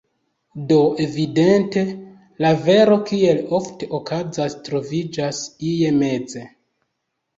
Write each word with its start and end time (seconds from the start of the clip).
Do 0.69 0.77
evidente, 1.03 1.83
la 2.45 2.51
vero, 2.69 2.97
kiel 3.11 3.43
ofte 3.61 3.91
okazas, 4.01 4.57
troviĝas 4.69 5.43
ie 5.75 5.97
meze. 6.03 6.47